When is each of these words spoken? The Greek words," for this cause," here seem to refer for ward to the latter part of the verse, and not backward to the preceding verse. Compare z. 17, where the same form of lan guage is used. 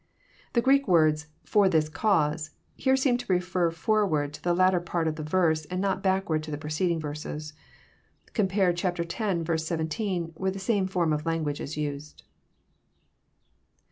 The 0.53 0.63
Greek 0.63 0.87
words," 0.87 1.27
for 1.51 1.69
this 1.69 1.87
cause," 1.87 2.49
here 2.75 2.97
seem 2.97 3.19
to 3.19 3.31
refer 3.31 3.69
for 3.69 4.03
ward 4.07 4.33
to 4.33 4.41
the 4.41 4.55
latter 4.55 4.79
part 4.79 5.07
of 5.07 5.15
the 5.15 5.21
verse, 5.21 5.65
and 5.65 5.79
not 5.79 6.01
backward 6.01 6.41
to 6.41 6.49
the 6.49 6.57
preceding 6.57 6.99
verse. 6.99 7.53
Compare 8.33 8.75
z. 8.75 8.89
17, 9.57 10.25
where 10.35 10.49
the 10.49 10.57
same 10.57 10.87
form 10.87 11.13
of 11.13 11.27
lan 11.27 11.43
guage 11.43 11.61
is 11.61 11.77
used. 11.77 12.23